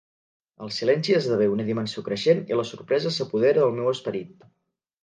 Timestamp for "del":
3.67-3.79